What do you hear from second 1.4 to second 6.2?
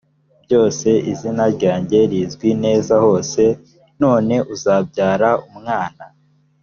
ryange rizwi neza hose none uzabyara umwana